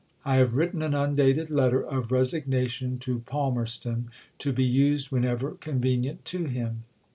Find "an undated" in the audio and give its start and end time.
0.81-1.51